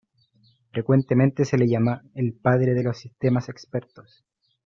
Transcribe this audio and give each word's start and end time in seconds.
Frecuentemente 0.71 1.45
se 1.45 1.59
le 1.59 1.67
llama 1.67 2.01
"El 2.15 2.33
Padre 2.33 2.73
de 2.73 2.81
los 2.81 2.97
Sistemas 2.97 3.49
Expertos". 3.49 4.25